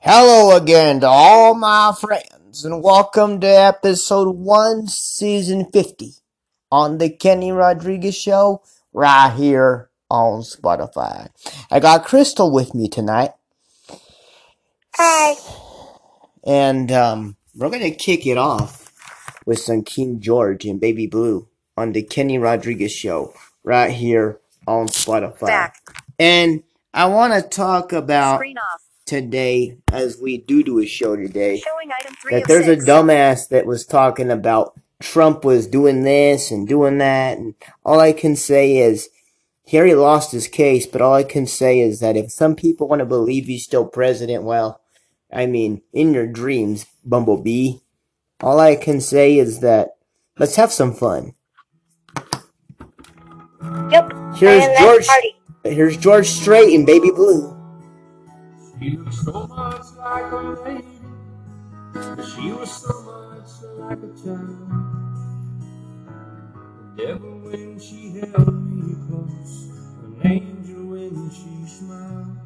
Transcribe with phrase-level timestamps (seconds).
[0.00, 6.12] Hello again to all my friends, and welcome to episode 1, season 50
[6.70, 11.30] on the Kenny Rodriguez Show, right here on Spotify.
[11.68, 13.32] I got Crystal with me tonight.
[14.94, 15.34] Hi.
[16.46, 18.92] And um, we're going to kick it off
[19.46, 23.34] with some King George and Baby Blue on the Kenny Rodriguez Show,
[23.64, 25.46] right here on Spotify.
[25.46, 25.76] Back.
[26.20, 26.62] And
[26.94, 28.87] I want to talk about Screen off.
[29.08, 33.48] Today, as we do do a show today, Showing item three that there's a dumbass
[33.48, 38.36] that was talking about Trump was doing this and doing that, and all I can
[38.36, 39.08] say is
[39.64, 42.88] he already lost his case, but all I can say is that if some people
[42.88, 44.80] want to believe he's still president, well,
[45.32, 47.78] I mean, in your dreams, Bumblebee.
[48.40, 49.96] All I can say is that
[50.38, 51.34] let's have some fun.
[53.90, 54.12] Yep.
[54.36, 55.06] Here's George.
[55.64, 57.57] Here's George Strait and Baby Blue.
[58.80, 61.00] She looked so much like a lady,
[61.94, 64.92] but she was so much like a child.
[66.96, 69.70] The devil when she held me close,
[70.04, 72.38] an angel when she smiled.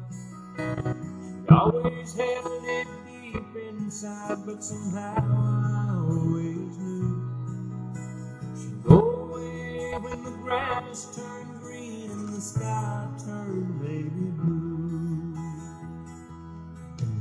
[0.57, 7.39] She always held it deep inside, but somehow I always knew
[8.57, 14.72] she'd go away when the grass turned green and the sky turned baby blue.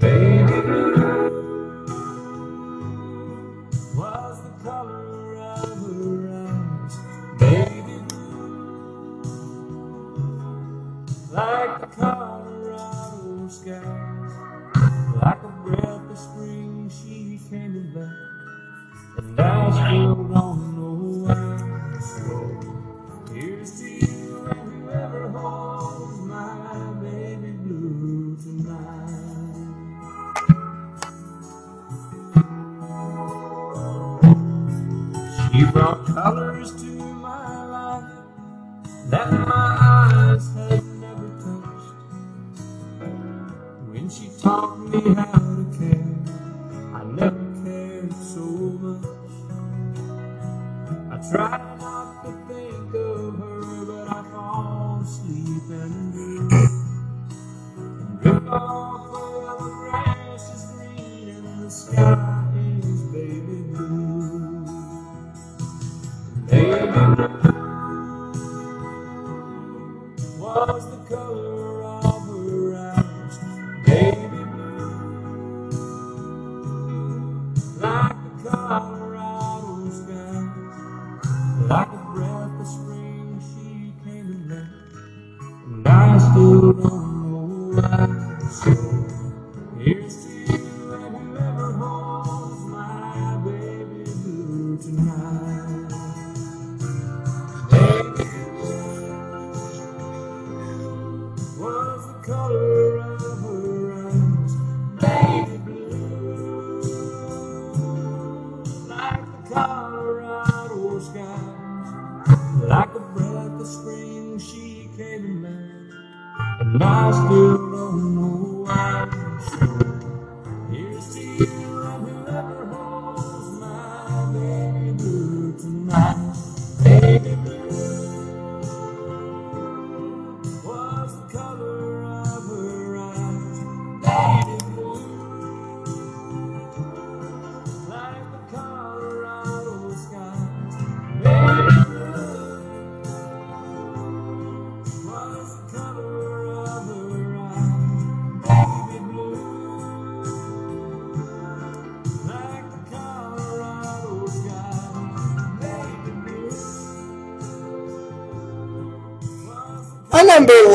[0.02, 0.10] Like
[11.80, 14.32] the Colorado skies,
[15.22, 16.90] like a breath of spring.
[16.90, 18.08] She came back,
[19.18, 20.51] and I still don't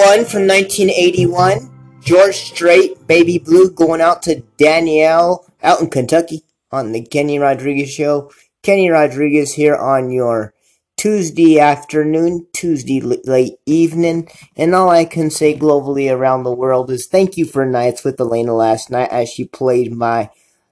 [0.07, 6.93] one from 1981, George Strait, Baby Blue, going out to Danielle out in Kentucky on
[6.93, 8.31] the Kenny Rodriguez Show.
[8.63, 10.53] Kenny Rodriguez here on your
[10.95, 17.07] Tuesday afternoon, Tuesday late evening, and all I can say globally around the world is
[17.07, 20.29] thank you for nights with Elena last night as she played my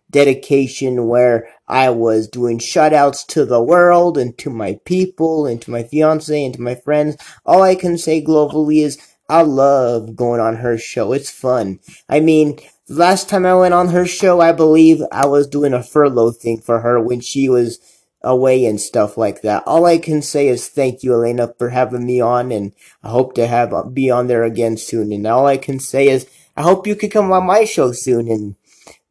[0.09, 5.61] dedication where I was doing shout outs to the world and to my people and
[5.63, 7.17] to my fiance and to my friends.
[7.45, 11.13] All I can say globally is I love going on her show.
[11.13, 11.79] It's fun.
[12.07, 15.83] I mean, last time I went on her show, I believe I was doing a
[15.83, 17.79] furlough thing for her when she was
[18.21, 19.63] away and stuff like that.
[19.65, 22.73] All I can say is thank you, Elena, for having me on, and
[23.03, 25.11] I hope to have be on there again soon.
[25.11, 28.29] And all I can say is I hope you could come on my show soon
[28.29, 28.55] and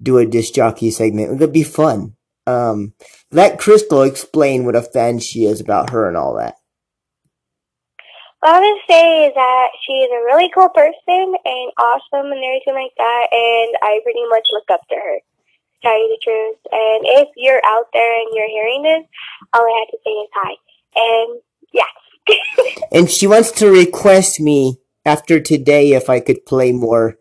[0.03, 1.33] do a disc jockey segment.
[1.33, 2.17] It would be fun.
[2.47, 2.95] Um,
[3.31, 6.57] let Crystal explain what a fan she is about her and all that.
[8.45, 10.93] What I would say is that she is a really cool person
[11.33, 15.17] and awesome and everything like that, and I pretty much look up to her.
[15.17, 16.59] To tell you the truth.
[16.71, 19.09] And if you're out there and you're hearing this,
[19.55, 20.55] all I have to say is hi.
[20.95, 21.41] And
[21.73, 22.85] yeah.
[22.93, 27.17] And she wants to request me after today if I could play more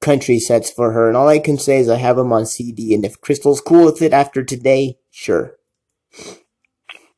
[0.00, 1.08] country sets for her.
[1.08, 2.94] And all I can say is I have them on CD.
[2.94, 5.56] And if Crystal's cool with it after today, sure.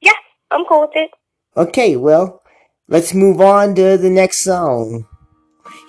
[0.01, 0.13] yeah,
[0.51, 1.11] I'm cool with it.
[1.59, 2.41] Okay, well,
[2.89, 5.07] let's move on to the next song.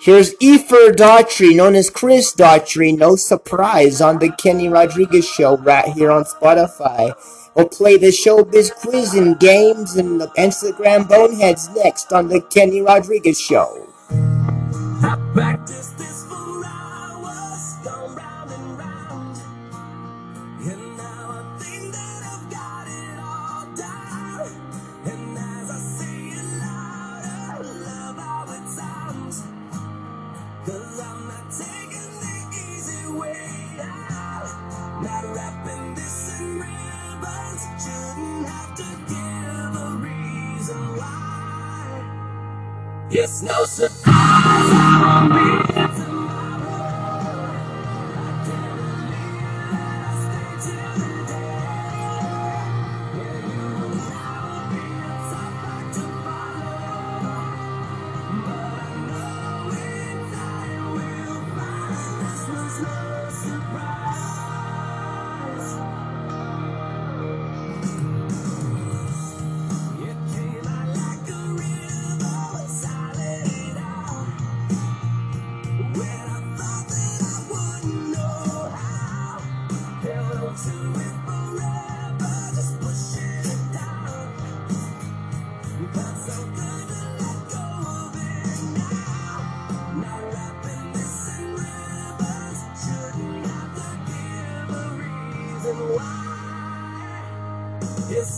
[0.02, 2.96] Here's Efer Daughtry, known as Chris Daughtry.
[2.96, 7.14] No surprise on the Kenny Rodriguez show right here on Spotify.
[7.54, 12.82] We'll play the showbiz quiz and games and the Instagram boneheads next on the Kenny
[12.82, 13.88] Rodriguez show.
[43.42, 44.55] No surprise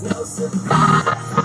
[0.03, 1.45] no surprise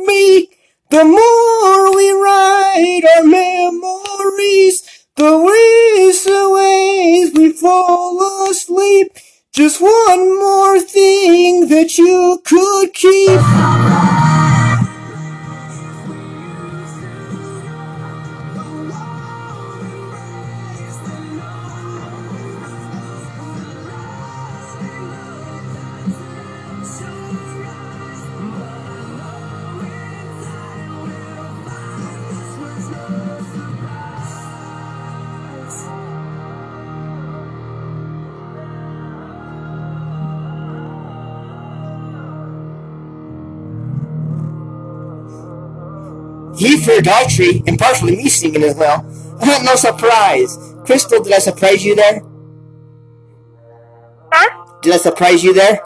[47.01, 49.03] Daughtry, and partially me singing as well.
[49.63, 50.57] no surprise.
[50.85, 52.21] Crystal, did I surprise you there?
[54.31, 54.79] Huh?
[54.81, 55.81] Did I surprise you there?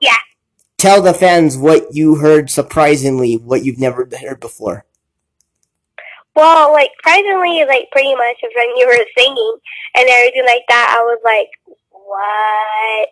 [0.00, 0.16] Yeah.
[0.78, 4.84] Tell the fans what you heard surprisingly, what you've never heard before.
[6.34, 9.56] Well, like surprisingly, like pretty much when you were singing
[9.94, 11.50] and everything like that, I was like,
[11.90, 13.08] what?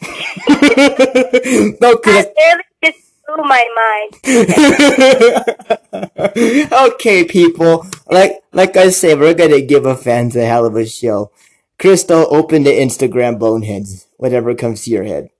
[1.80, 4.10] no, cause literally just blew my mind.
[5.92, 7.86] okay, people.
[8.10, 11.30] Like like I say, we're gonna give a fans a hell of a show.
[11.78, 14.08] Crystal, open the Instagram boneheads.
[14.16, 15.30] Whatever comes to your head.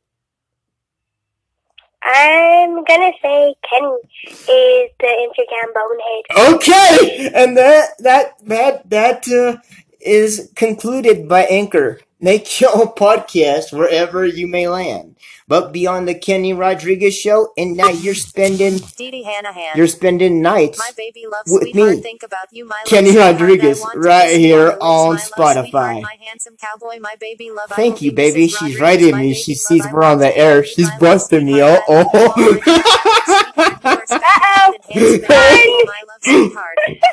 [2.03, 6.55] I'm gonna say Kenny is the Instagram bonehead.
[6.55, 9.61] Okay, and that that that that uh,
[10.01, 12.01] is concluded by Anchor.
[12.21, 15.17] Make your own podcast wherever you may land.
[15.47, 19.77] But beyond the Kenny Rodriguez show, and now you're spending Dee Dee Hanahan.
[19.77, 22.01] you're spending nights my baby love with me.
[22.03, 23.17] Think about you, my Kenny.
[23.17, 26.03] Rodriguez, I want to right here on the lips, on my love, Spotify.
[26.03, 27.71] My handsome cowboy, my baby love.
[27.71, 28.49] Thank you, baby.
[28.49, 29.33] She's Rodriguez, writing me.
[29.35, 30.63] She sees we're on the air.
[30.65, 31.63] She's busting me.
[31.63, 33.59] Oh, I love you all, oh.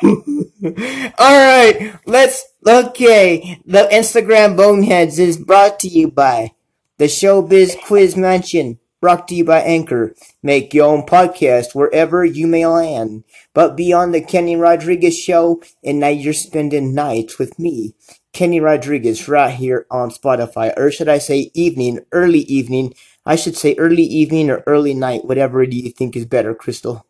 [0.03, 1.11] Uh-oh.
[1.17, 2.43] All right, let's.
[2.67, 6.53] Okay, the Instagram Boneheads is brought to you by
[6.97, 8.79] the Showbiz Quiz Mansion.
[8.99, 10.15] Brought to you by Anchor.
[10.41, 13.23] Make your own podcast wherever you may land.
[13.53, 17.93] But beyond the Kenny Rodriguez show, and now you're spending nights with me,
[18.33, 20.73] Kenny Rodriguez, right here on Spotify.
[20.75, 22.95] Or should I say evening, early evening?
[23.27, 27.05] I should say early evening or early night, whatever do you think is better, Crystal?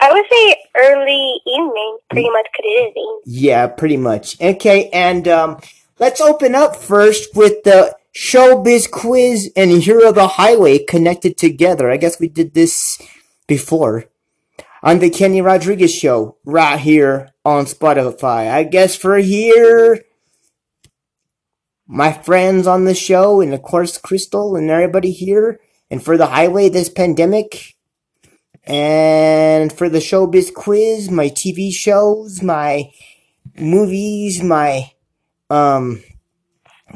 [0.00, 3.20] I would say early evening, pretty much, because it evening.
[3.24, 4.40] Yeah, pretty much.
[4.40, 5.60] Okay, and um,
[5.98, 11.90] let's open up first with the showbiz quiz and Hero the Highway connected together.
[11.90, 13.00] I guess we did this
[13.46, 14.04] before
[14.82, 18.50] on the Kenny Rodriguez show right here on Spotify.
[18.50, 20.02] I guess for here,
[21.86, 25.60] my friends on the show, and of course Crystal and everybody here,
[25.90, 27.74] and for the highway this pandemic.
[28.64, 32.90] And for the showbiz quiz, my TV shows, my
[33.58, 34.92] movies, my
[35.50, 36.02] um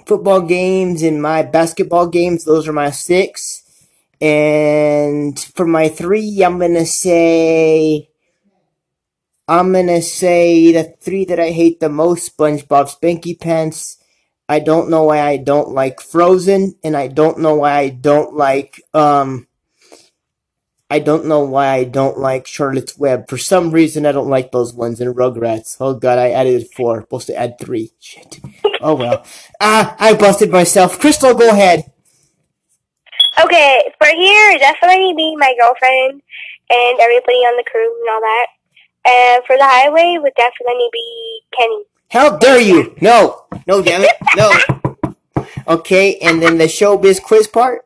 [0.07, 3.63] football games and my basketball games, those are my six.
[4.21, 8.09] And for my three, I'm gonna say
[9.49, 13.99] I'm gonna say the three that I hate the most, SpongeBob Spanky Pants.
[14.49, 18.35] I don't know why I don't like Frozen, and I don't know why I don't
[18.35, 19.49] like um
[20.89, 23.29] I don't know why I don't like Charlotte's Web.
[23.29, 25.77] For some reason, I don't like those ones in Rugrats.
[25.81, 27.01] Oh god, I added four.
[27.01, 27.93] Supposed to add three.
[27.99, 28.41] Shit.
[28.81, 29.25] Oh well.
[29.61, 31.01] Ah, I busted myself.
[31.01, 31.91] Crystal, go ahead.
[33.43, 36.23] Okay, for here, definitely be my girlfriend
[36.71, 38.47] and everybody on the crew and all that.
[39.09, 41.85] And for the highway, would definitely be Kenny.
[42.11, 42.95] How dare you?
[43.01, 43.47] No.
[43.67, 44.17] No, damn it.
[44.37, 44.53] No.
[45.69, 47.85] Okay, and then the showbiz quiz part?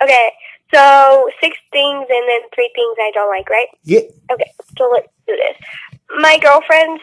[0.00, 0.30] Okay,
[0.72, 3.68] so six things and then three things I don't like, right?
[3.84, 4.00] Yeah.
[4.30, 5.56] Okay, so let's do this.
[6.18, 7.02] My girlfriend's,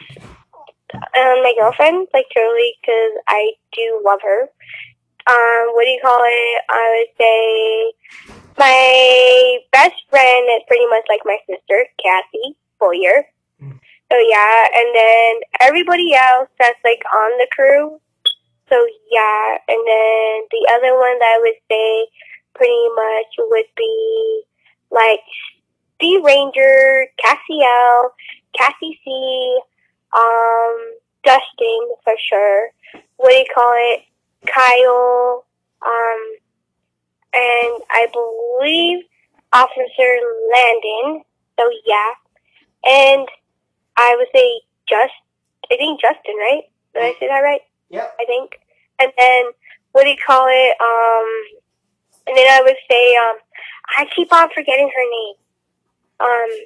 [0.94, 4.50] um, my girlfriend, like truly, because I do love her.
[5.28, 6.62] Um, what do you call it?
[6.70, 7.94] I would say
[8.58, 13.26] my best friend is pretty much like my sister, Cassie Boyer.
[14.12, 18.00] So yeah, and then everybody else that's like on the crew.
[18.70, 18.78] So
[19.12, 22.08] yeah, and then the other one that I would say
[22.56, 24.44] pretty much would be
[24.92, 25.20] like
[25.96, 28.14] Steve Ranger, Cassie L,
[28.58, 29.60] Cassie C,
[30.16, 32.70] um, Dustin for sure.
[33.18, 34.02] What do you call it?
[34.46, 35.46] Kyle,
[35.86, 36.36] um,
[37.34, 39.06] and I believe
[39.52, 40.12] Officer
[40.54, 41.24] Landon.
[41.58, 42.12] So yeah,
[42.86, 43.28] and
[43.98, 45.14] I would say just
[45.72, 46.64] I think Justin, right?
[46.94, 47.62] Did I say that right?
[47.90, 48.08] Yeah.
[48.20, 48.60] I think.
[49.00, 49.46] And then
[49.92, 50.76] what do you call it?
[50.80, 51.55] Um,
[52.28, 53.36] and then I would say, um,
[53.98, 55.36] I keep on forgetting her name.
[56.20, 56.66] Um,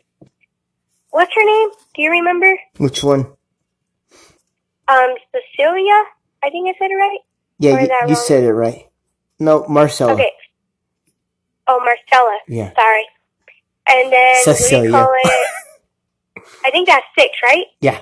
[1.12, 1.70] what's her name?
[1.96, 2.58] Do you remember?
[2.78, 3.28] Which one?
[4.88, 6.04] Um, Cecilia.
[6.44, 7.20] I think I said it right.
[7.60, 8.88] Yeah, you, you said it right.
[9.40, 10.14] No, Marcella.
[10.14, 10.32] Okay.
[11.68, 12.40] Oh, Marcella.
[12.48, 12.74] Yeah.
[12.74, 13.06] Sorry.
[13.88, 14.92] And then Cecilia.
[14.92, 15.48] call it?
[16.66, 17.66] I think that's six, right?
[17.82, 18.02] Yeah.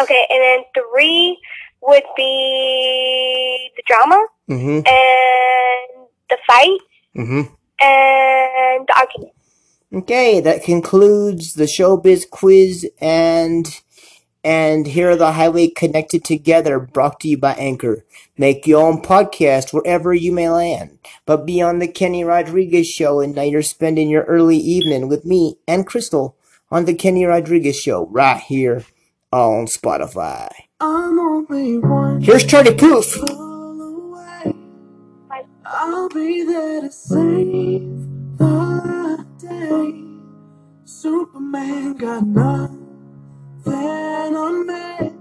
[0.00, 1.38] Okay, and then three
[1.82, 4.86] would be the drama Mm-hmm.
[4.86, 5.95] and
[6.30, 6.78] the fight
[7.16, 7.40] Mm-hmm.
[7.80, 9.32] and the argument.
[9.94, 13.80] Okay, that concludes the showbiz quiz and
[14.44, 18.04] and here are the highway connected together, brought to you by Anchor.
[18.38, 20.98] Make your own podcast wherever you may land.
[21.24, 25.24] But be on the Kenny Rodriguez show, and now you're spending your early evening with
[25.24, 26.36] me and Crystal
[26.70, 28.84] on the Kenny Rodriguez Show, right here
[29.32, 30.48] on Spotify.
[30.80, 33.18] I'm only one Here's Charlie Puth.
[35.68, 37.82] I'll be there to save
[38.38, 40.04] the day.
[40.84, 42.76] Superman got nothing
[44.36, 45.12] on me.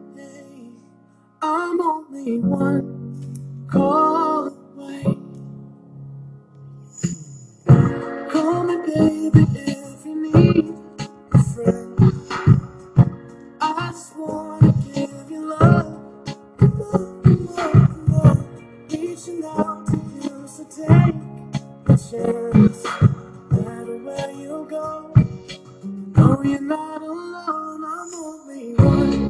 [1.42, 5.18] I'm only one call away.
[8.32, 10.76] Call me, baby, if you need
[11.34, 12.14] a friend.
[13.62, 14.16] I just
[20.70, 21.16] take
[21.88, 22.84] a chance.
[23.52, 25.14] No matter where you go,
[26.18, 27.84] no, you're not alone.
[27.86, 29.25] I'm only one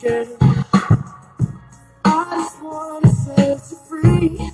[0.00, 0.28] scared.
[2.04, 4.50] I just wanna set you free.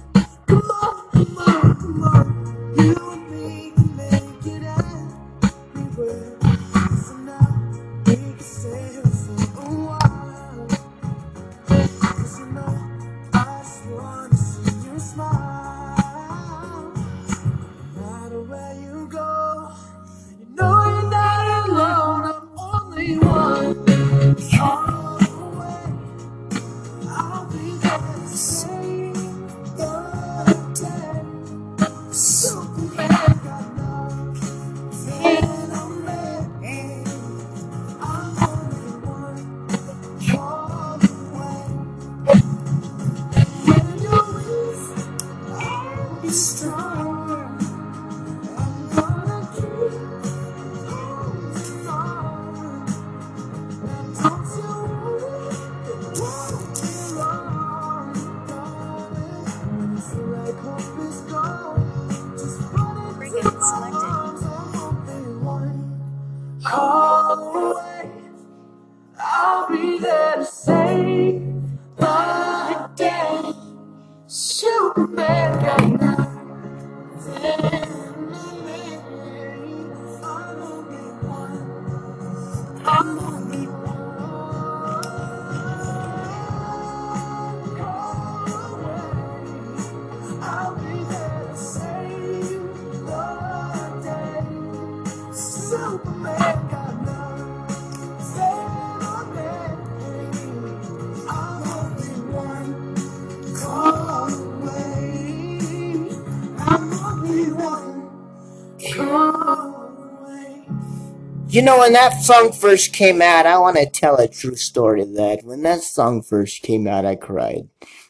[111.49, 115.05] You know, when that song first came out, I want to tell a true story
[115.05, 117.69] that when that song first came out, I cried.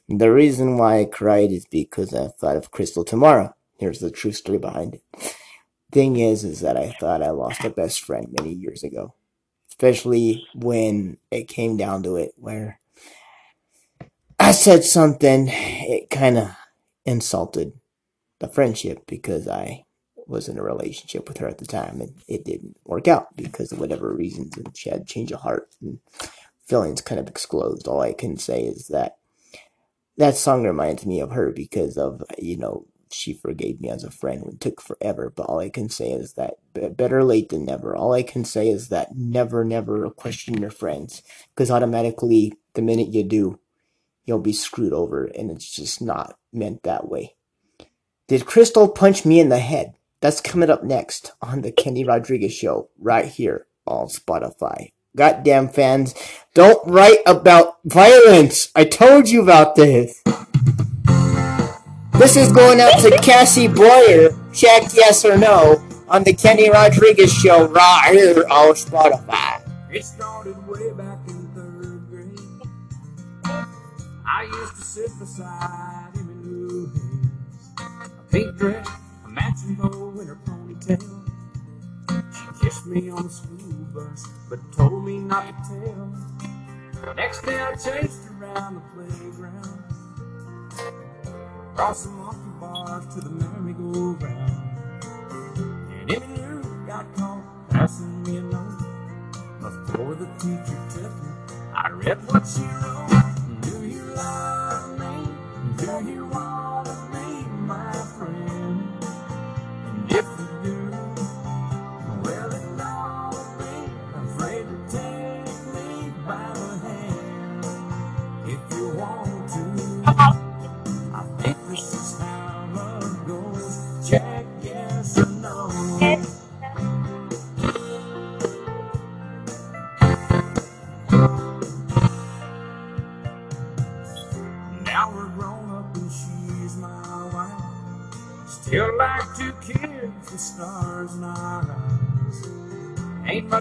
[0.08, 3.54] The reason why I cried is because I thought of Crystal Tomorrow.
[3.78, 5.36] Here's the true story behind it.
[5.92, 9.14] Thing is, is that I thought I lost a best friend many years ago.
[9.68, 12.80] Especially when it came down to it, where
[14.40, 16.50] I said something, it kind of
[17.04, 17.74] insulted
[18.40, 19.84] the friendship because I
[20.26, 23.72] was in a relationship with her at the time and it didn't work out because
[23.72, 26.00] of whatever reasons and she had change of heart and
[26.66, 27.86] feelings kind of exploded.
[27.86, 29.16] All I can say is that
[30.18, 34.12] that song reminds me of her because of, you know, she forgave me as a
[34.12, 35.32] friend when it took forever.
[35.34, 37.96] But all I can say is that be- better late than never.
[37.96, 41.22] All I can say is that never, never question your friends
[41.54, 43.60] because automatically the minute you do,
[44.26, 47.35] you'll be screwed over and it's just not meant that way.
[48.28, 49.94] Did Crystal punch me in the head?
[50.20, 54.90] That's coming up next on the Kenny Rodriguez Show, right here on Spotify.
[55.16, 56.12] Goddamn fans,
[56.52, 58.68] don't write about violence.
[58.74, 60.24] I told you about this.
[62.14, 64.30] This is going out to Cassie Boyer.
[64.52, 69.62] Check yes or no on the Kenny Rodriguez Show, right here on Spotify.
[69.92, 72.40] It started way back in third grade.
[74.26, 76.05] I used to sit beside
[78.36, 78.86] pink dress,
[79.24, 81.24] a matching bow in her ponytail.
[82.34, 85.52] She kissed me on the school bus, but told me not to
[87.02, 87.14] tell.
[87.14, 89.84] Next day I chased her around the playground.
[91.72, 94.50] Across the monkey bars to the merry-go-round.
[95.92, 98.82] And Emmy Lou got caught passing me a note.
[99.62, 102.85] Before the teacher took it, I read what she wrote.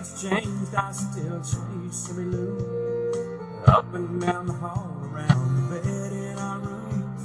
[0.05, 3.23] Much changed, I still chase Silly Lou.
[3.67, 7.15] Up and down the hall, around the bed in our room.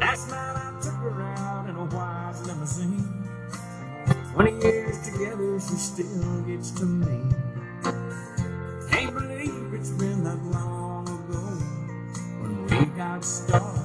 [0.00, 3.28] Last night I took her out in a white limousine.
[4.32, 7.34] Twenty years together, she still gets to me.
[8.90, 11.44] Can't believe it's been that long ago
[12.40, 13.81] when we got started.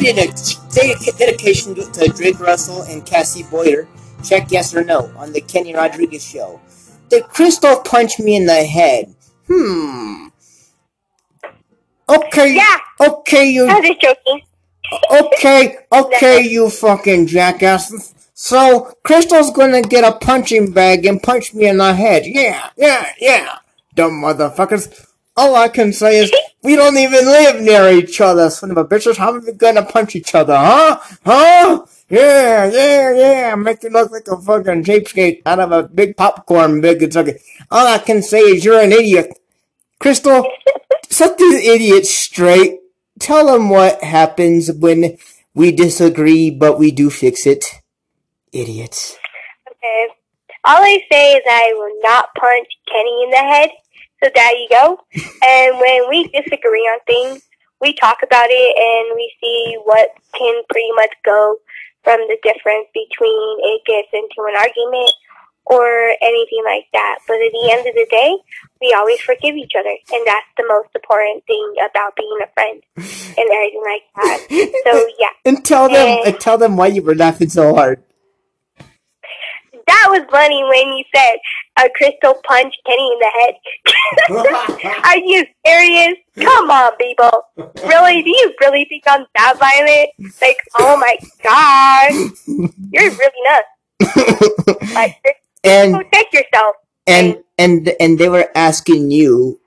[0.00, 3.86] Dedic- dedic- dedication to to Drake Russell and Cassie Boyer.
[4.24, 6.60] Check yes or no on the Kenny Rodriguez show.
[7.08, 9.14] Did Crystal punch me in the head?
[9.46, 10.28] Hmm.
[12.08, 12.54] Okay.
[12.54, 12.76] Yeah.
[13.00, 13.66] Okay, you.
[13.66, 14.42] I was just joking.
[15.10, 18.12] Okay, okay, you fucking jackass.
[18.34, 22.24] So, Crystal's gonna get a punching bag and punch me in the head.
[22.26, 23.58] Yeah, yeah, yeah.
[23.94, 25.06] Dumb motherfuckers.
[25.40, 26.30] All I can say is,
[26.62, 29.16] we don't even live near each other, son of a bitches.
[29.16, 31.00] How are we gonna punch each other, huh?
[31.24, 31.86] Huh?
[32.10, 33.54] Yeah, yeah, yeah.
[33.54, 37.36] Make you look like a fucking cheapskate out of a big popcorn big Kentucky.
[37.70, 39.38] All I can say is, you're an idiot.
[39.98, 40.46] Crystal,
[41.08, 42.80] set these idiots straight.
[43.18, 45.16] Tell them what happens when
[45.54, 47.64] we disagree, but we do fix it.
[48.52, 49.16] Idiots.
[49.70, 50.08] Okay.
[50.66, 53.70] All I say is I will not punch Kenny in the head.
[54.22, 54.98] So there you go.
[55.42, 57.42] and when we disagree on things,
[57.80, 61.56] we talk about it and we see what can pretty much go
[62.04, 65.10] from the difference between it gets into an argument
[65.64, 65.86] or
[66.20, 67.18] anything like that.
[67.26, 68.36] But at the end of the day,
[68.80, 72.82] we always forgive each other, and that's the most important thing about being a friend
[72.96, 74.38] and everything like that.
[74.84, 75.28] So yeah.
[75.44, 76.22] And tell them, Eh.
[76.26, 78.02] and tell them why you were laughing so hard.
[79.86, 81.36] That was funny when you said
[81.86, 83.54] a crystal punch Kenny in the head.
[85.04, 86.16] Are you serious?
[86.40, 87.30] Come on, people.
[87.84, 88.22] Really?
[88.22, 90.10] Do you really think I'm that violent?
[90.42, 92.12] Like, oh my god.
[92.92, 93.68] You're really nuts.
[94.94, 95.16] Like,
[95.64, 96.76] and protect yourself.
[97.06, 99.60] and and and they were asking you,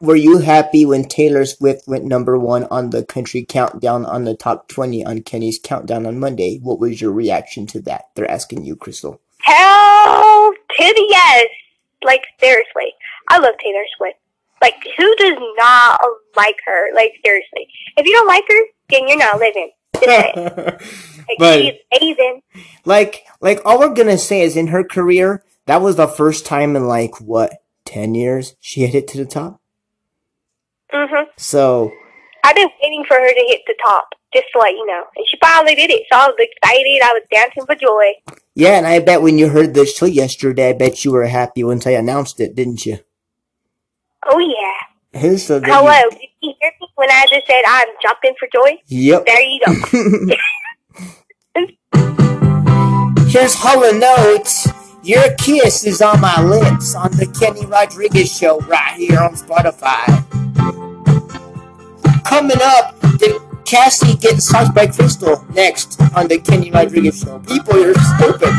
[0.00, 4.36] were you happy when Taylor Swift went number one on the country countdown on the
[4.36, 6.58] top twenty on Kenny's countdown on Monday?
[6.62, 8.06] What was your reaction to that?
[8.16, 9.20] They're asking you, Crystal.
[9.40, 9.83] Hell
[10.78, 11.46] to the yes.
[12.02, 12.92] Like, seriously.
[13.28, 14.18] I love Taylor Swift.
[14.62, 16.00] Like, who does not
[16.36, 16.94] like her?
[16.94, 17.66] Like, seriously.
[17.96, 18.60] If you don't like her,
[18.90, 19.70] then you're not living.
[21.26, 22.42] Like, But- she's amazing.
[22.84, 26.76] like like all we're gonna say is in her career that was the first time
[26.76, 27.54] in like what
[27.86, 29.58] 10 years she hit it to the top
[30.92, 31.90] hmm so
[32.44, 35.04] I've been waiting for her to hit the top, just to let you know.
[35.16, 37.00] And she finally did it, so I was excited.
[37.02, 38.12] I was dancing for joy.
[38.56, 41.64] yeah and i bet when you heard the show yesterday i bet you were happy
[41.64, 42.98] once i announced it didn't you
[44.26, 45.36] Oh, yeah.
[45.36, 45.92] so Hello.
[45.92, 48.78] you- Did you hear me when I just said I'm jumping for joy?
[48.86, 49.72] yep There you go.
[53.28, 53.86] here's Hall &
[54.18, 54.68] Oates.
[55.02, 60.04] Your kiss is on my lips on the Kenny Rodriguez show right here on Spotify.
[62.24, 67.38] Coming up, did Cassie gets touched by Crystal next on the Kenny Rodriguez show.
[67.40, 68.52] People, you're stupid.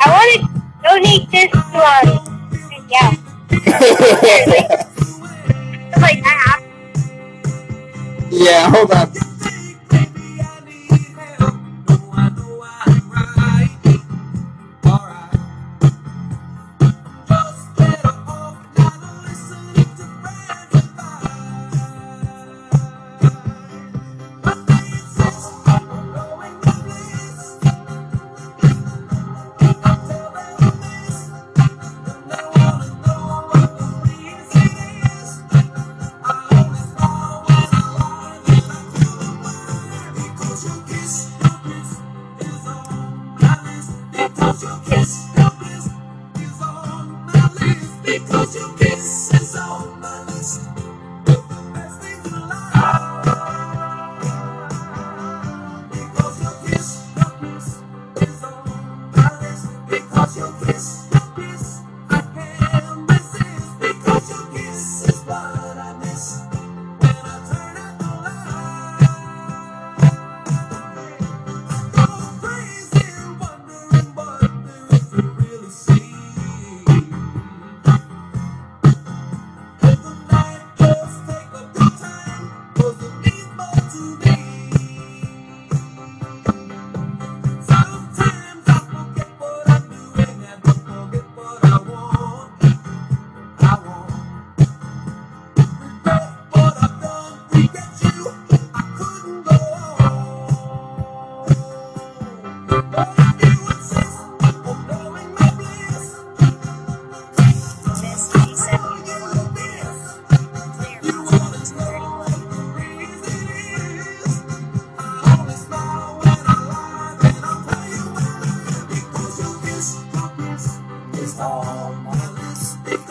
[0.00, 0.40] I want to
[0.82, 2.24] donate this to uh,
[2.90, 3.10] yeah.
[6.00, 6.62] like, I have.
[8.30, 9.33] Yeah, hold on.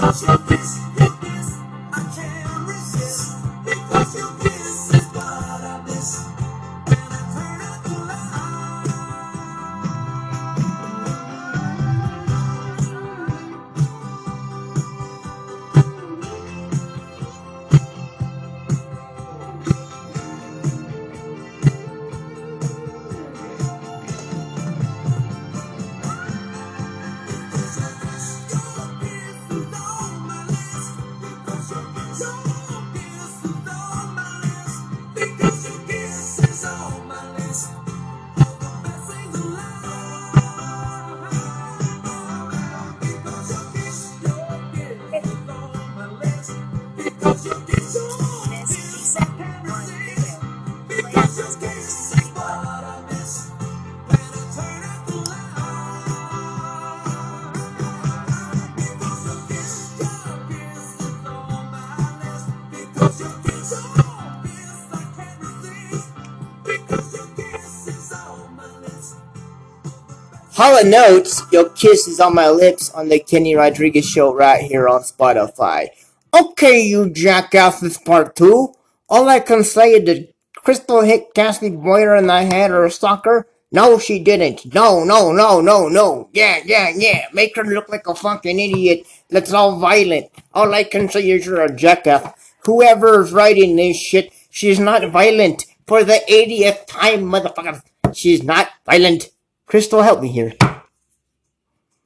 [0.04, 0.26] List.
[0.26, 0.93] Because your
[70.64, 74.62] Hall & Oates, Your Kiss is on My Lips on the Kenny Rodriguez Show right
[74.62, 75.90] here on Spotify.
[76.34, 78.74] Okay, you jackasses, part two.
[79.10, 82.92] All I can say is that Crystal hit Cassie Boyer in the head or a
[82.92, 83.46] soccer?
[83.74, 84.74] No, she didn't.
[84.74, 86.30] No, no, no, no, no.
[86.32, 87.26] Yeah, yeah, yeah.
[87.34, 90.32] Make her look like a fucking idiot that's all violent.
[90.54, 92.32] All I can say is you're a jackass.
[92.64, 95.66] Whoever's writing this shit, she's not violent.
[95.88, 97.82] For the 80th time, motherfucker.
[98.14, 99.28] She's not violent.
[99.66, 100.54] Crystal, help me here.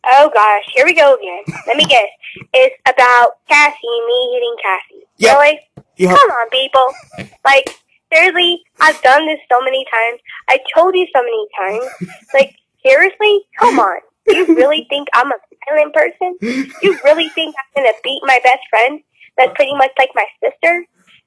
[0.10, 1.43] Oh gosh, here we go again.
[1.67, 2.08] Let me guess.
[2.54, 3.76] It's about Cassie,
[4.08, 5.08] me hitting Cassie.
[5.17, 5.38] Yep.
[5.38, 5.60] Really?
[5.98, 6.17] Yep.
[6.17, 7.28] Come on, people.
[7.43, 7.70] Like,
[8.13, 10.22] seriously, I've done this so many times.
[10.48, 12.13] I told you so many times.
[12.34, 13.41] Like, seriously?
[13.60, 14.00] Come on.
[14.28, 15.36] You really think I'm a
[15.67, 16.36] violent person?
[16.41, 19.02] You really think I'm gonna beat my best friend?
[19.38, 20.86] That's pretty much like my sister?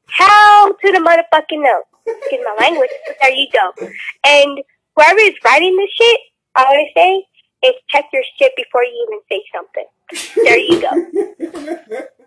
[0.09, 1.83] Hell to the motherfucking no.
[2.07, 3.89] Excuse my language, but there you go.
[4.25, 4.59] And
[4.97, 6.21] whoever is writing this shit,
[6.55, 7.25] I I say
[7.69, 9.87] is check your shit before you even say something.
[10.45, 12.07] There you go.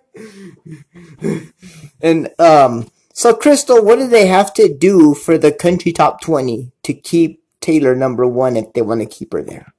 [2.01, 6.71] And um, so Crystal, what do they have to do for the country top twenty
[6.83, 9.73] to keep Taylor number one if they want to keep her there?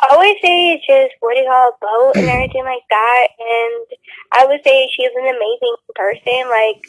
[0.00, 3.28] I always say it's just what do you call a boat and everything like that.
[3.40, 3.86] And
[4.32, 6.48] I would say she's an amazing person.
[6.50, 6.84] Like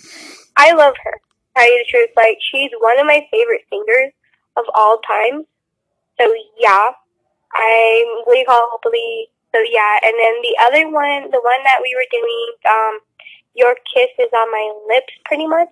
[0.58, 1.14] I love her.
[1.56, 4.14] Tell you the truth, like she's one of my favorite singers
[4.60, 5.46] of all time.
[6.20, 6.92] So yeah,
[7.56, 9.30] I'm do call hopefully.
[9.56, 13.00] So yeah, and then the other one, the one that we were doing, um,
[13.56, 15.72] your kiss is on my lips, pretty much.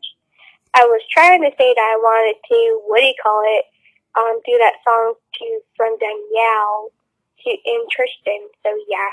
[0.74, 3.66] I was trying to say that I wanted to what do you call it,
[4.20, 6.92] um, do that song to from Danielle
[7.46, 8.50] to in Tristan.
[8.64, 9.12] So yeah,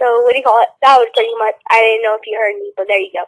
[0.00, 0.70] So what do you call it?
[0.82, 1.56] That was pretty much.
[1.70, 3.24] I didn't know if you heard me, but there you go.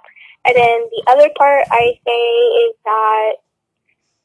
[0.47, 2.25] And then the other part I say
[2.65, 3.33] is that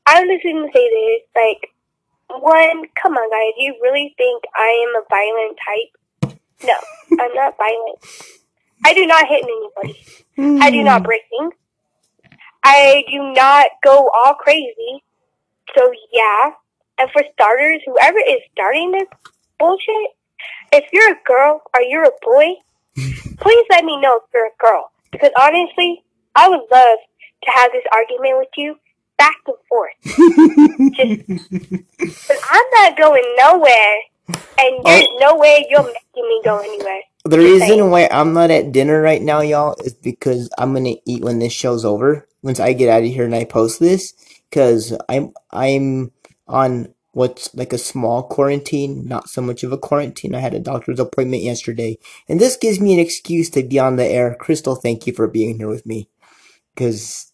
[0.08, 1.22] I'm just going to say this.
[1.36, 1.70] Like,
[2.42, 3.54] one, come on, guys.
[3.58, 6.40] You really think I am a violent type?
[6.64, 6.74] No,
[7.24, 8.00] I'm not violent.
[8.86, 10.64] I do not hit anybody.
[10.64, 11.06] I do not hmm.
[11.06, 11.54] break things.
[12.64, 15.04] I do not go all crazy.
[15.78, 16.52] So yeah.
[16.98, 19.08] And for starters, whoever is starting this
[19.60, 20.12] bullshit,
[20.72, 22.54] if you're a girl or you're a boy,
[22.96, 24.90] please let me know if you're a girl.
[25.12, 26.04] Because honestly,
[26.36, 26.98] I would love
[27.44, 28.78] to have this argument with you
[29.18, 29.94] back and forth.
[30.96, 34.82] Just, but I'm not going nowhere, and oh.
[34.86, 37.02] there's no way you're making me go anywhere.
[37.26, 41.24] The reason why I'm not at dinner right now, y'all, is because I'm gonna eat
[41.24, 42.28] when this show's over.
[42.42, 44.14] Once I get out of here and I post this,
[44.50, 46.12] because I'm I'm
[46.48, 50.36] on what's like a small quarantine, not so much of a quarantine.
[50.36, 51.98] I had a doctor's appointment yesterday,
[52.30, 54.36] and this gives me an excuse to be on the air.
[54.40, 56.10] Crystal, thank you for being here with me,
[56.76, 57.27] because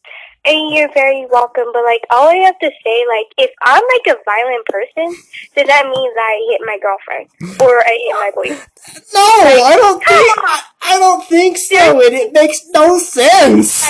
[0.45, 4.15] And you're very welcome, but like all I have to say, like if I'm like
[4.15, 5.15] a violent person,
[5.55, 8.67] then that means I hit my girlfriend or I hit my boyfriend.
[9.13, 10.37] no, I don't think.
[10.37, 13.89] I, I don't think so, and it makes no sense.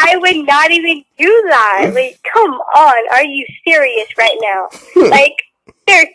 [0.00, 1.92] I would not even do that.
[1.94, 4.68] Like, come on, are you serious right now?
[5.10, 5.36] Like,
[5.86, 6.06] there's,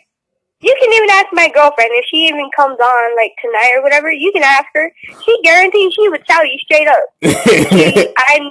[0.60, 4.10] you can even ask my girlfriend if she even comes on like tonight or whatever.
[4.10, 4.90] You can ask her.
[5.24, 7.04] She guarantees she would tell you straight up.
[8.28, 8.50] I'm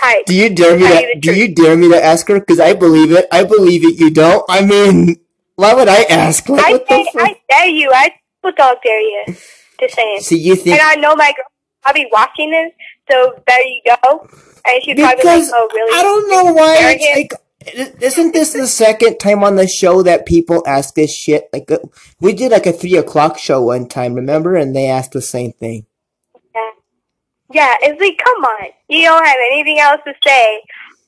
[0.00, 0.26] type.
[0.26, 2.40] Do you dare me to do you dare me to ask her?
[2.40, 3.26] Because I believe it.
[3.32, 3.98] I believe it.
[3.98, 4.44] You don't.
[4.48, 5.16] I mean,
[5.56, 6.48] why would I ask?
[6.48, 7.20] Like, I what say, the?
[7.20, 7.90] I dare you.
[7.92, 8.10] I
[8.42, 9.24] would dog dare you.
[9.80, 10.20] Just saying.
[10.20, 11.44] So you think And I know my girl
[11.82, 12.72] probably watching this,
[13.10, 14.28] so there you go.
[14.66, 15.98] And she probably because like, oh, really?
[15.98, 16.74] I don't know why.
[16.78, 21.14] Dare It's like, isn't this the second time on the show that people ask this
[21.14, 21.48] shit?
[21.52, 21.78] Like, uh,
[22.20, 24.56] we did like a three o'clock show one time, remember?
[24.56, 25.86] And they asked the same thing.
[27.52, 27.76] Yeah.
[27.82, 28.68] It's like, come on.
[28.88, 30.62] You don't have anything else to say.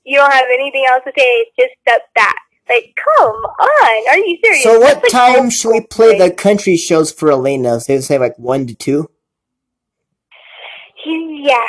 [0.05, 1.25] You don't have anything else to say.
[1.25, 2.37] It's just that, that.
[2.69, 4.09] Like, come on.
[4.09, 4.65] Are you serious?
[4.65, 7.79] So, what That's time should we play the country shows for Elena?
[7.87, 9.09] They say like one to two.
[11.07, 11.67] Yeah,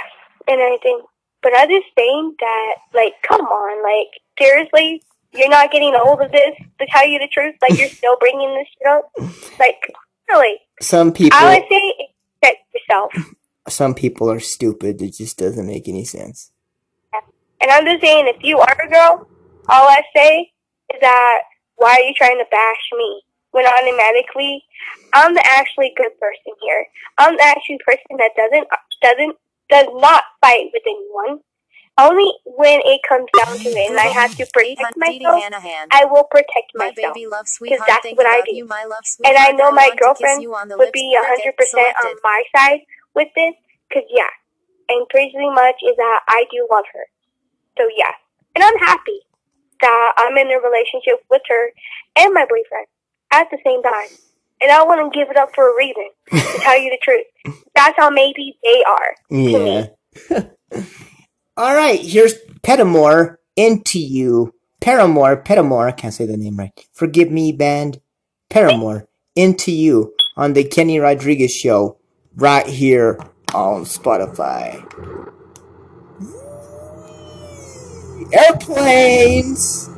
[0.48, 1.02] and everything.
[1.44, 3.84] But I'm just saying that, like, come on.
[3.84, 5.04] Like, seriously?
[5.34, 7.56] You're not getting old of this, to tell you the truth?
[7.62, 9.12] Like, you're still bringing this shit up?
[9.60, 9.94] Like,
[10.30, 10.58] really?
[10.82, 11.94] Some people, I would say
[12.44, 13.36] check yourself.
[13.70, 15.02] Some people are stupid.
[15.02, 16.52] It just doesn't make any sense.
[17.62, 19.28] And I'm just saying, if you are a girl,
[19.70, 20.52] all I say
[20.94, 21.40] is that
[21.76, 23.22] why are you trying to bash me?
[23.52, 24.64] When automatically,
[25.14, 26.86] I'm the actually good person here.
[27.18, 28.68] I'm the actually person that doesn't
[29.02, 29.36] doesn't
[29.70, 31.40] does not fight with anyone.
[32.00, 35.44] Only when it comes down to it, and I have to protect 800 myself,
[35.90, 37.16] I will protect My myself.
[37.16, 38.56] baby love sweetheart, that's what I do.
[38.56, 39.36] you, my love And.
[39.36, 42.82] I know my want girlfriend you on the would be a 100% on my side
[43.18, 43.58] with this,
[43.92, 44.30] cause yeah,
[44.90, 47.06] and pretty much is that I do love her.
[47.78, 48.14] So yeah,
[48.56, 49.20] and I'm happy
[49.82, 51.72] that I'm in a relationship with her
[52.18, 52.88] and my boyfriend
[53.34, 54.10] at the same time.
[54.62, 57.64] And I want to give it up for a reason, to tell you the truth.
[57.76, 59.16] That's how maybe they are.
[59.30, 59.90] to me.
[60.32, 60.82] Yeah.
[61.58, 64.54] All right, here's Petamore into you.
[64.80, 66.72] Paramore, Petamore, I can't say the name right.
[66.94, 68.00] Forgive me, band.
[68.50, 71.98] Paramore, into you on the Kenny Rodriguez show
[72.38, 73.18] right here
[73.54, 74.84] on Spotify.
[78.32, 79.90] Airplanes!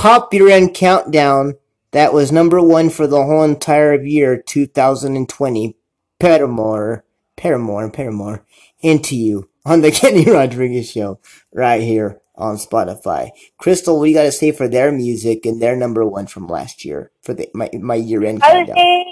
[0.01, 1.55] from my pop year end countdown,
[1.91, 5.77] that was number one for the whole entire year 2020.
[6.19, 7.03] Paramore,
[7.35, 8.45] Paramore, Paramore,
[8.81, 11.19] Into You on the Kenny Rodriguez Show
[11.53, 13.31] right here on Spotify.
[13.57, 16.47] Crystal, what do you got to say for their music and their number one from
[16.47, 18.77] last year for the my my year end I would countdown?
[18.77, 19.05] say,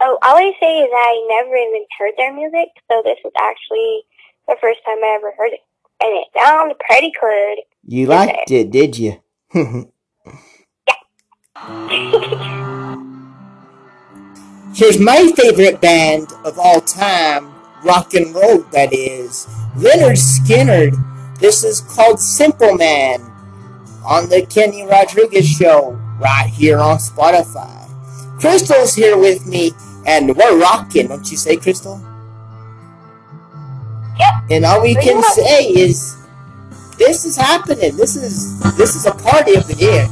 [0.00, 4.02] oh, all I say is I never even heard their music, so this is actually
[4.48, 5.60] the first time I ever heard it,
[6.02, 7.58] and it sounds pretty good.
[7.86, 9.22] You liked it, did you?
[14.74, 17.52] Here's my favorite band of all time,
[17.84, 19.46] rock and roll, that is,
[19.76, 20.96] Lynyrd Skynyrd.
[21.38, 23.20] This is called Simple Man
[24.06, 27.90] on the Kenny Rodriguez Show right here on Spotify.
[28.40, 29.72] Crystal's here with me,
[30.06, 32.00] and we're rocking, don't you say, Crystal?
[34.18, 34.34] Yep.
[34.50, 36.21] And all we can say is,
[36.98, 37.96] this is happening.
[37.96, 40.08] This is this is a party of the year.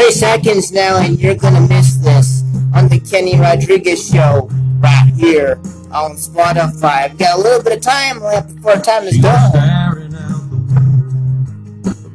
[0.00, 2.42] Chase seconds now, and you're gonna miss this
[2.74, 4.48] on the Kenny Rodriguez show
[4.80, 5.60] right here
[5.92, 7.04] on Spotify.
[7.04, 9.50] I've got a little bit of time left before time is done.
[9.50, 10.48] Staring out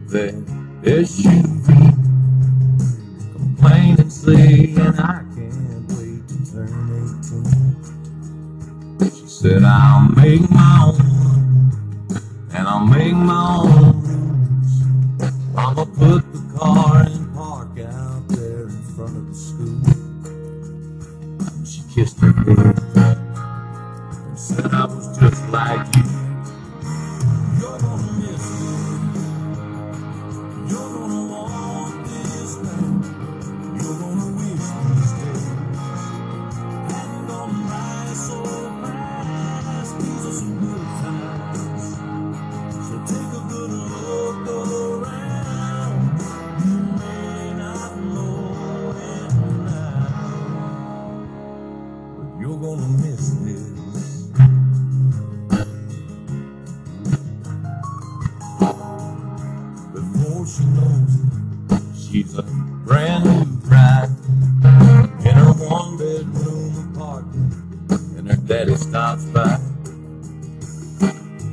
[0.10, 0.34] the
[0.84, 1.94] SUV,
[3.34, 6.90] complaining, saying I can't wait to turn
[9.00, 9.12] 18.
[9.12, 10.75] She said, "I'll make my."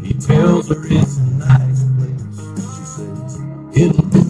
[0.03, 2.39] He tells her it's a nice place.
[2.57, 3.41] She says,
[3.77, 4.23] it'll do.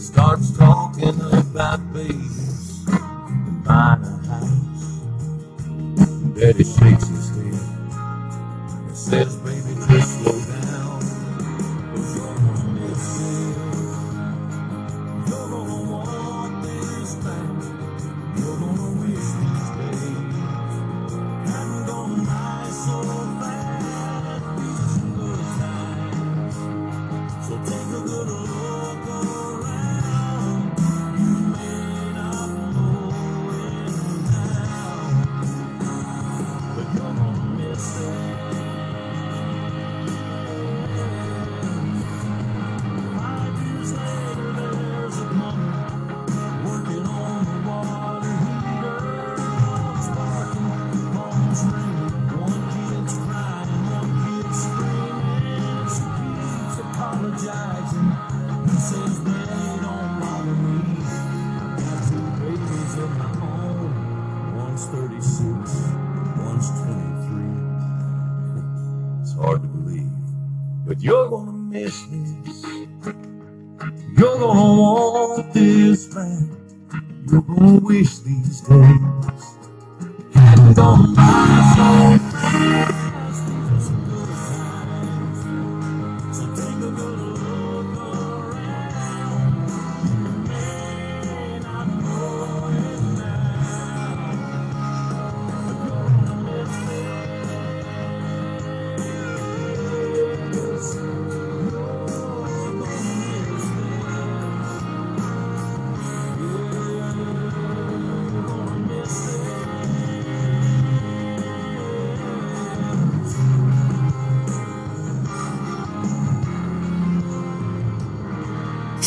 [0.00, 2.84] Starts talking about babies.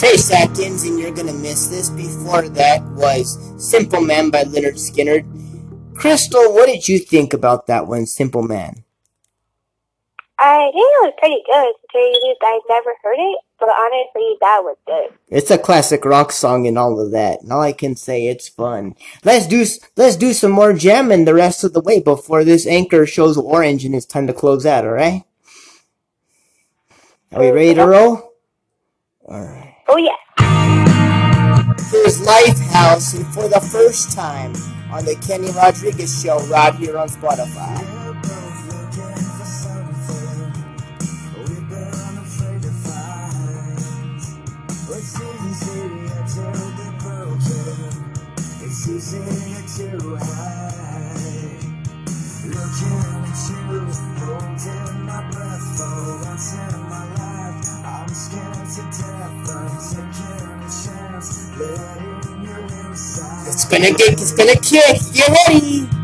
[0.06, 1.90] Hey, seconds and you're gonna miss this.
[1.90, 5.26] Before that was Simple Man by Lynyrd Skynyrd.
[5.96, 8.84] Crystal, what did you think about that one, Simple Man?
[10.38, 14.78] I think it was pretty good considering I never heard it, but honestly, that was
[14.86, 15.18] good.
[15.30, 18.48] It's a classic rock song and all of that, and all I can say it's
[18.48, 18.94] fun.
[19.24, 19.66] Let's do
[19.98, 23.84] let's do some more jamming the rest of the way before this anchor shows orange
[23.84, 24.86] and it's time to close out.
[24.86, 25.24] All right?
[27.32, 28.34] Are we ready to roll?
[29.28, 29.65] All right.
[29.88, 30.16] Oh yeah.
[31.92, 34.54] Here's Lifehouse, and for the first time
[34.92, 37.78] on the Kenny Rodriguez Show, right here on Spotify.
[48.62, 48.88] It's
[63.66, 65.00] gonna get, it's gonna kick.
[65.14, 65.95] Get ready.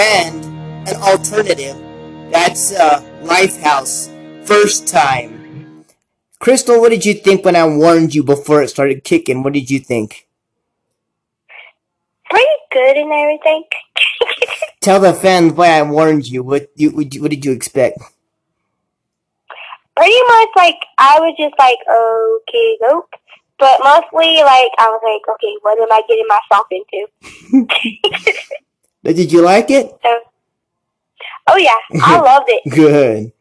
[0.00, 0.44] Band,
[0.88, 1.76] an alternative.
[2.32, 4.08] That's uh, Lifehouse.
[4.46, 5.84] First time.
[6.38, 9.42] Crystal, what did you think when I warned you before it started kicking?
[9.42, 10.26] What did you think?
[12.30, 13.64] Pretty good and everything.
[14.80, 16.42] Tell the fans why I warned you.
[16.42, 17.98] What you what, you- what did you expect?
[19.96, 23.10] Pretty much like I was just like, okay, nope.
[23.58, 28.40] But mostly like I was like, okay, what am I getting myself into?
[29.02, 29.90] But Did you like it?
[30.02, 30.20] So,
[31.48, 32.62] oh yeah, I loved it.
[32.70, 33.32] Good.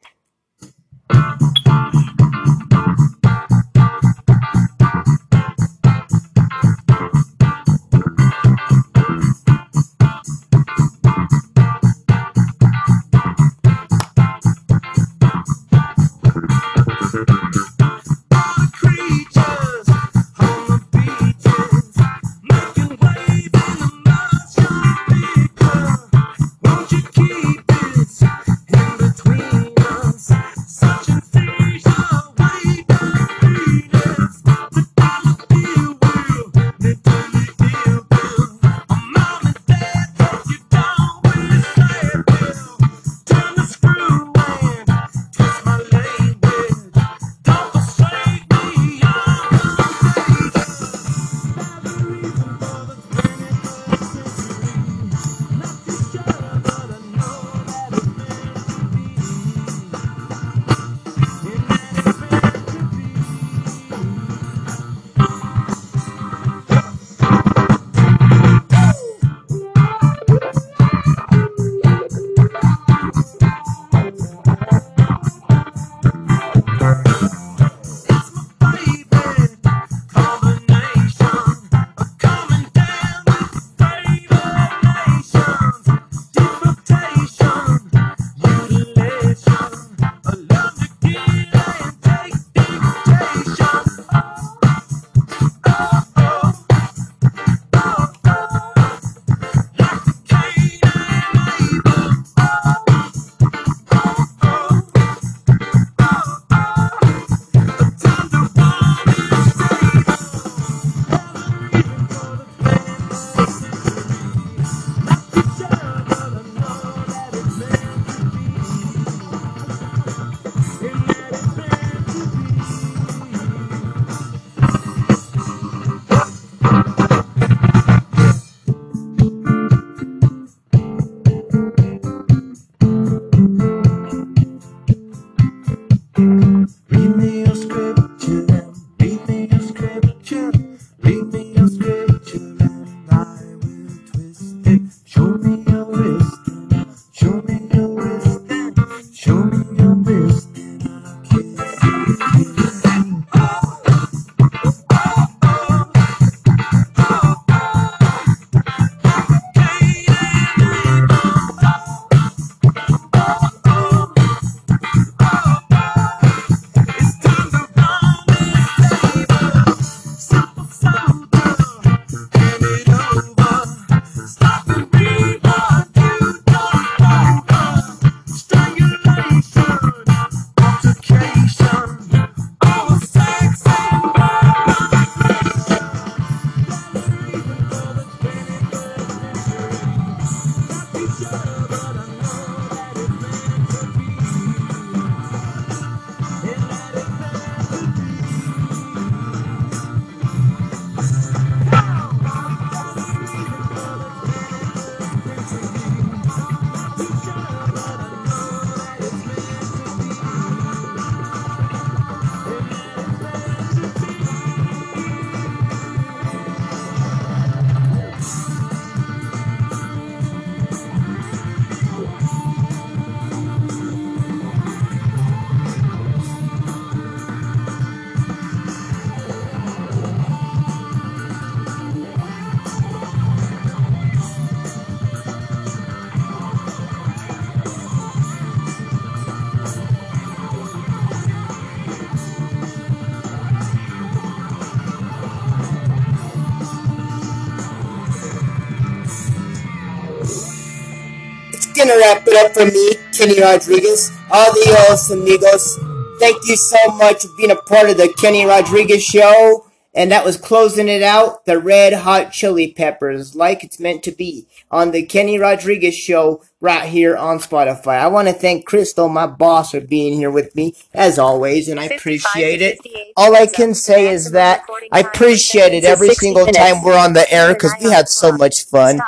[252.10, 254.12] Wrap it up for me, Kenny Rodriguez.
[254.32, 255.78] Adios, amigos.
[256.20, 259.66] Thank you so much for being a part of the Kenny Rodriguez show.
[259.96, 264.12] And that was closing it out, the Red Hot Chili Peppers, like it's meant to
[264.12, 268.00] be, on the Kenny Rodriguez show right here on Spotify.
[268.00, 271.80] I want to thank Crystal, my boss, for being here with me, as always, and
[271.80, 272.78] I appreciate it.
[273.18, 277.30] All I can say is that I appreciate it every single time we're on the
[277.34, 279.00] air because we had so much fun.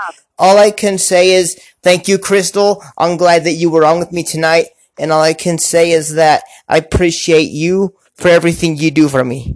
[0.42, 2.84] All I can say is thank you, Crystal.
[2.98, 4.74] I'm glad that you were on with me tonight.
[4.98, 9.24] And all I can say is that I appreciate you for everything you do for
[9.24, 9.56] me.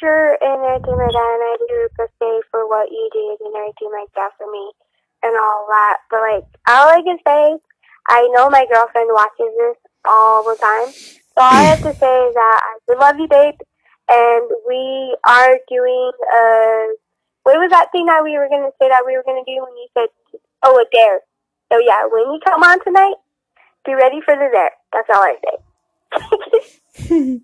[0.00, 3.54] Sure, and I everything like that, and I do appreciate for what you did and
[3.54, 4.72] everything like that for me
[5.22, 5.96] and all that.
[6.08, 7.60] But like, all I can say,
[8.08, 10.96] I know my girlfriend watches this all the time.
[11.36, 13.60] So all I have to say is that I do love you, babe,
[14.08, 16.96] and we are doing uh
[17.44, 19.76] what was that thing that we were gonna say that we were gonna do when
[19.76, 20.08] you said
[20.64, 21.20] oh a dare.
[21.72, 23.14] So yeah, when you come on tonight,
[23.84, 24.70] be ready for the dare.
[24.92, 25.56] That's all I say.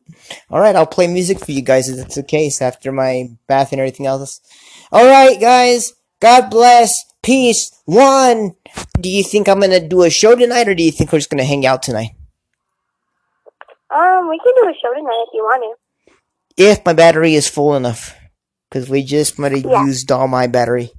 [0.50, 3.72] All right, I'll play music for you guys if that's the case after my bath
[3.72, 4.40] and everything else.
[4.92, 5.94] All right, guys.
[6.20, 6.92] God bless.
[7.22, 7.70] Peace.
[7.86, 8.56] One.
[9.00, 11.30] Do you think I'm gonna do a show tonight, or do you think we're just
[11.30, 12.10] gonna hang out tonight?
[13.90, 16.12] um, we can do a show tonight if you want to.
[16.62, 18.14] If my battery is full enough,
[18.70, 19.84] because we just might have Yeah.
[19.84, 20.92] used all my battery.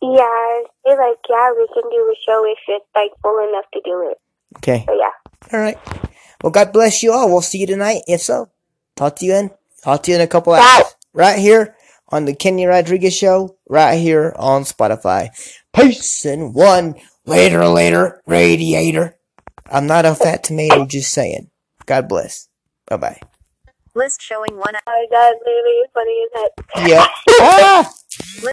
[0.00, 3.64] Yeah, I feel like yeah, we can do a show if it's like full enough
[3.72, 4.18] to do it.
[4.58, 4.84] Okay.
[4.86, 5.52] So yeah.
[5.52, 5.78] All right.
[6.42, 7.28] Well, God bless you all.
[7.28, 8.02] We'll see you tonight.
[8.06, 8.48] If so,
[8.96, 9.50] talk to you in.
[9.82, 10.94] Talk to you in a couple hours.
[11.12, 11.74] Right here
[12.10, 13.56] on the Kenny Rodriguez Show.
[13.68, 15.30] Right here on Spotify.
[15.74, 16.94] Peace and one.
[17.26, 19.16] Later, later, radiator.
[19.70, 20.86] I'm not a fat tomato.
[20.86, 21.50] Just saying.
[21.86, 22.48] God bless.
[22.86, 23.20] Bye bye.
[23.98, 26.88] List showing one Oh, that's really funny as heck.
[26.88, 27.06] Yeah.
[27.40, 27.92] ah!